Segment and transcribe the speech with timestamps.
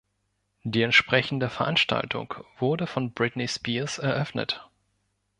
[0.63, 4.67] Die entsprechende Veranstaltung wurde von Britney Spears eröffnet.